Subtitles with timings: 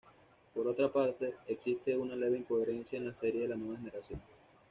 [0.55, 4.19] Por otra parte, existe una leve incoherencia en la serie de La Nueva Generación.